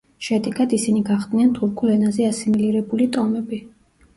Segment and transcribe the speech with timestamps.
[0.27, 3.61] შედეგად ისინი გახდნენ თურქულ ენაზე ასიმილირებული ტომები.